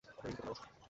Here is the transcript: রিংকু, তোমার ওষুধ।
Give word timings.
রিংকু, 0.07 0.31
তোমার 0.37 0.51
ওষুধ। 0.51 0.71